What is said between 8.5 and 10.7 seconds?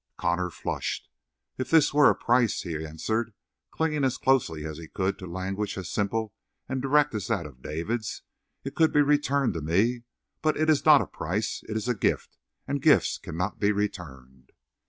"it could be returned to me. But